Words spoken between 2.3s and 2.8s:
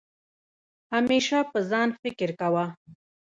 کوه